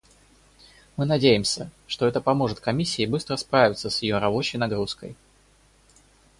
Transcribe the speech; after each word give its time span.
Мы 0.97 1.05
надеемся, 1.05 1.69
что 1.85 2.07
это 2.07 2.21
поможет 2.21 2.59
Комиссии 2.59 3.05
быстро 3.05 3.35
справиться 3.35 3.91
с 3.91 4.01
ее 4.01 4.17
рабочей 4.17 4.57
нагрузкой. 4.57 5.15